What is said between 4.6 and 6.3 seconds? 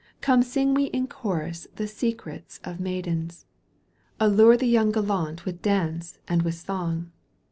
young gallant With dance